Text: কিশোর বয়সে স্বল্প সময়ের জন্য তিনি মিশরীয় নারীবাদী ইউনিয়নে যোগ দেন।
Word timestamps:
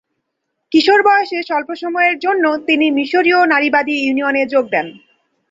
কিশোর 0.71 0.99
বয়সে 1.05 1.39
স্বল্প 1.43 1.69
সময়ের 1.73 2.15
জন্য 2.19 2.45
তিনি 2.67 2.85
মিশরীয় 2.91 3.39
নারীবাদী 3.45 3.95
ইউনিয়নে 3.99 4.43
যোগ 4.45 4.65
দেন। 4.71 4.87